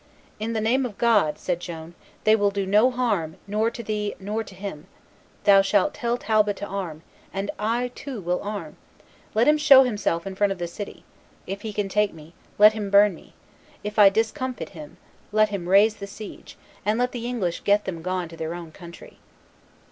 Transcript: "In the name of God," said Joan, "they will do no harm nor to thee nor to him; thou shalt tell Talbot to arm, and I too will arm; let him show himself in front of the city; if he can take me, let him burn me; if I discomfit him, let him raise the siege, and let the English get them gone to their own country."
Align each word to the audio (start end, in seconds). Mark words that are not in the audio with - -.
"In 0.39 0.53
the 0.53 0.61
name 0.61 0.83
of 0.83 0.97
God," 0.97 1.37
said 1.37 1.59
Joan, 1.59 1.93
"they 2.23 2.35
will 2.35 2.49
do 2.49 2.65
no 2.65 2.89
harm 2.89 3.35
nor 3.45 3.69
to 3.69 3.83
thee 3.83 4.15
nor 4.19 4.43
to 4.43 4.55
him; 4.55 4.87
thou 5.43 5.61
shalt 5.61 5.93
tell 5.93 6.17
Talbot 6.17 6.57
to 6.57 6.65
arm, 6.65 7.03
and 7.31 7.51
I 7.59 7.89
too 7.93 8.19
will 8.19 8.41
arm; 8.41 8.77
let 9.35 9.47
him 9.47 9.59
show 9.59 9.83
himself 9.83 10.25
in 10.25 10.33
front 10.33 10.51
of 10.51 10.57
the 10.57 10.65
city; 10.67 11.03
if 11.45 11.61
he 11.61 11.71
can 11.71 11.87
take 11.87 12.15
me, 12.15 12.33
let 12.57 12.73
him 12.73 12.89
burn 12.89 13.13
me; 13.13 13.35
if 13.83 13.99
I 13.99 14.09
discomfit 14.09 14.69
him, 14.69 14.97
let 15.31 15.49
him 15.49 15.69
raise 15.69 15.97
the 15.97 16.07
siege, 16.07 16.57
and 16.83 16.97
let 16.97 17.11
the 17.11 17.27
English 17.27 17.63
get 17.63 17.85
them 17.85 18.01
gone 18.01 18.27
to 18.29 18.35
their 18.35 18.55
own 18.55 18.71
country." 18.71 19.19